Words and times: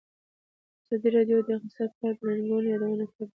ازادي 0.87 1.09
راډیو 1.17 1.37
د 1.47 1.49
اقتصاد 1.57 1.89
په 1.97 2.03
اړه 2.07 2.15
د 2.17 2.21
ننګونو 2.29 2.67
یادونه 2.73 3.05
کړې. 3.11 3.25